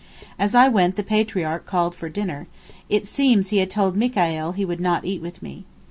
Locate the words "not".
4.81-5.05